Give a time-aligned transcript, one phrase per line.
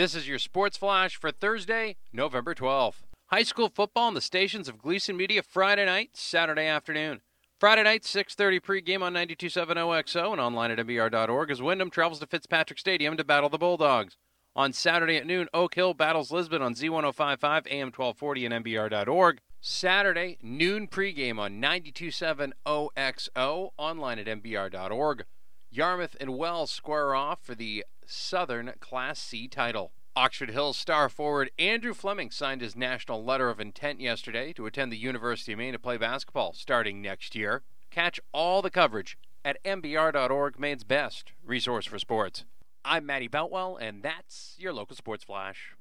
[0.00, 3.02] This is your Sports Flash for Thursday, November 12th.
[3.26, 7.20] High school football on the stations of Gleason Media Friday night, Saturday afternoon.
[7.58, 12.26] Friday night, 6.30 pregame on 92.7 OXO and online at MBR.org as Windham travels to
[12.26, 14.16] Fitzpatrick Stadium to battle the Bulldogs.
[14.56, 19.40] On Saturday at noon, Oak Hill battles Lisbon on Z1055, AM 1240 and MBR.org.
[19.60, 25.24] Saturday, noon pregame on 92.7 OXO, online at MBR.org.
[25.72, 29.92] Yarmouth and Wells square off for the Southern Class C title.
[30.16, 34.90] Oxford Hills star forward Andrew Fleming signed his national letter of intent yesterday to attend
[34.90, 37.62] the University of Maine to play basketball starting next year.
[37.92, 42.44] Catch all the coverage at mbr.org, Maine's best resource for sports.
[42.84, 45.76] I'm Matty Boutwell, and that's your local sports flash.